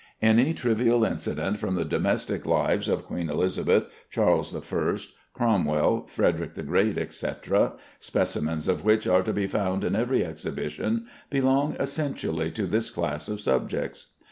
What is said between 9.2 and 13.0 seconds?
to be found in every exhibition), belong essentially to this